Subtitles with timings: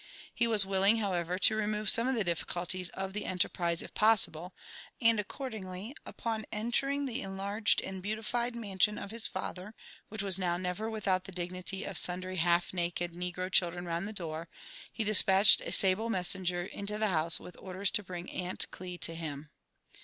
[0.33, 4.55] He was willing, however, to remove some of the difficulties of the enterprise if possible;
[4.99, 9.75] and accordingly, on entering the enlarged and beautified mansion of his father,
[10.09, 14.11] which was now Inever without the dignity of sundry half naked negro children round the
[14.11, 14.49] door,
[14.91, 19.13] he despatched a sable messenger into the house with orders to bring Aunt Gli to
[19.13, 19.51] him.